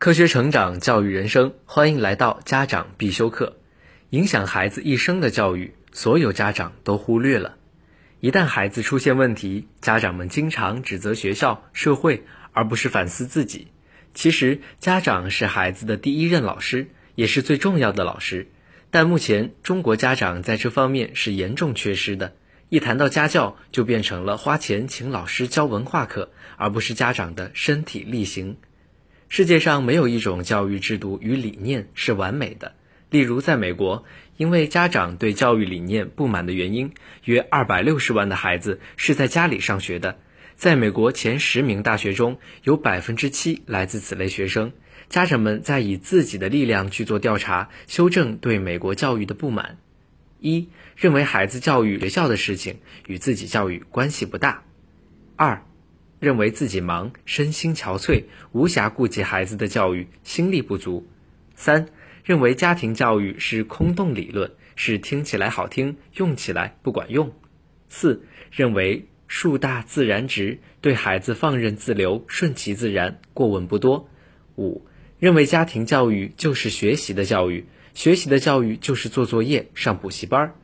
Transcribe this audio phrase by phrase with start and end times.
[0.00, 3.58] 科学成长，教育人生，欢迎来到家长必修课。
[4.08, 7.56] 影响孩子一生的教育，所有家长都忽略了。
[8.20, 13.68] 一旦孩子出现问题，家长们经常指责学校、社会，而不是反思自己。
[14.14, 18.48] 其实，家长是孩子的第一任老师，也是最重要的老师。
[18.90, 22.32] 但目前，中国家长在这方面是严重缺失的。
[22.70, 28.56] 一谈到家教，就变成了花钱请老师教文化课，而不是家长的身体力行。
[29.30, 32.74] 世界上没有一种教育制度与理念是完美的。
[33.10, 34.04] 例如，在美国，
[34.36, 36.90] 因为家长对教育理念不满的原因，
[37.24, 40.18] 约二百六十万的孩子是在家里上学的。
[40.56, 44.72] 在美国前十名大学中，有百分之七来自此类学生。
[45.08, 49.78] 家长们在以自己的力量去做调查，修正对美国教育的不满：
[50.40, 54.64] 一、认为孩子教育学校的事情与自己教育关系不大；
[55.36, 55.62] 二、
[56.20, 61.08] 认为自己忙，身心憔悴，无暇顾及孩子的教育，心力不足。
[61.54, 61.86] 三，
[62.22, 67.32] 认为家庭教育是空洞理论，是听起来好听，用起来不管用。
[67.88, 68.22] 四，
[68.52, 74.08] 认为树大自然直，对孩子放任自流，顺其自然，过问不多。
[74.56, 74.86] 五，
[75.18, 77.64] 认为家庭教育就是学习的教育，
[77.94, 80.54] 学习的教育就是做作业、上补习班。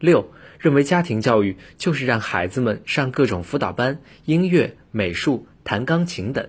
[0.00, 0.32] 六。
[0.62, 6.48] 认为家庭教育就是让孩子们上各种辅导班、音乐、美术、弹钢琴等。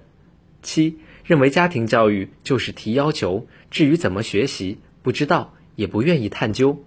[0.61, 6.85] 七，认为家庭教育就是提要求，至于怎么学习，不知道也不愿意探究。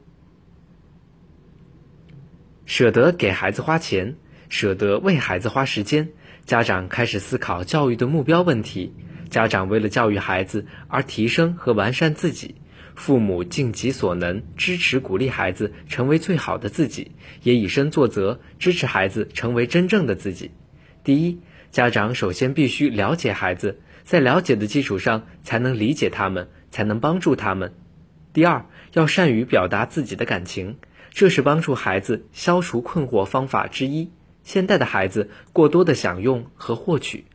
[2.65, 4.15] 舍得给孩子花钱，
[4.49, 6.11] 舍得为孩子花时间，
[6.45, 8.95] 家长开始思考教育的目标问题。
[9.31, 12.55] 家长为了教育孩子而提升和完善自己。
[12.97, 20.51] 父母尽己所能，支持鼓励孩子成为最好的自己，也以身作则，支持孩子成为真正的自己。
[21.05, 21.39] 第一，
[21.71, 27.75] 家长首先必须了解孩子，在了解的基础上，才能理解他们，才能帮助他们。
[28.33, 30.79] 第二，要善于表达自己的感情，
[31.11, 34.11] 这是帮助孩子消除困惑方法之一。
[34.43, 37.27] 现代的孩子过多的享用和获取，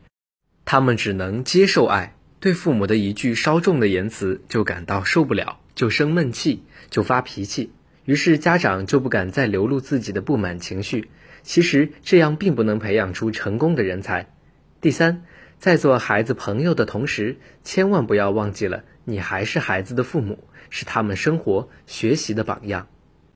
[0.66, 2.16] 他们只能接受爱。
[2.42, 7.72] 对父母的一句稍重的言辞就感到受不了，就生闷气，就发脾气，
[8.04, 11.12] 于是家长就不敢再流露自己的不满情绪。
[11.44, 14.34] 其实这样并不能培养出成功的人才。
[14.82, 15.24] 第三，
[15.60, 22.88] 在做孩子朋友的同时，千万不要忘记了，你还是孩子的父母，是他们生活学习的榜样。